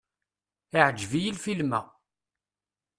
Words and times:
Iɛǧeb-iyi 0.79 1.31
lfilm-a. 1.35 1.81